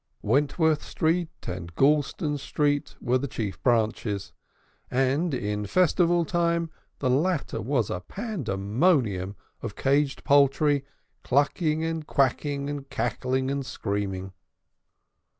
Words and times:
Wentworth 0.23 0.83
Street 0.83 1.29
and 1.47 1.75
Goulston 1.75 2.39
Street 2.39 2.95
were 2.99 3.19
the 3.19 3.27
chief 3.27 3.61
branches, 3.61 4.33
and 4.89 5.31
in 5.31 5.67
festival 5.67 6.25
times 6.25 6.69
the 6.97 7.07
latter 7.11 7.61
was 7.61 7.91
a 7.91 7.99
pandemonium 8.01 9.35
of 9.61 9.75
caged 9.75 10.23
poultry, 10.23 10.83
clucking 11.23 11.83
and 11.83 12.07
quacking 12.07 12.67
and 12.67 12.89
cackling 12.89 13.51
and 13.51 13.63
screaming. 13.63 14.33